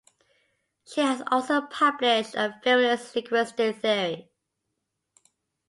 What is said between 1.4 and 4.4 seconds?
published on feminist linguistic theory.